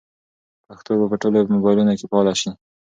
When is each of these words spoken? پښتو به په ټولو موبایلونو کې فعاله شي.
پښتو 0.67 0.91
به 0.99 1.05
په 1.11 1.17
ټولو 1.21 1.39
موبایلونو 1.55 1.93
کې 1.99 2.05
فعاله 2.09 2.33
شي. 2.41 2.49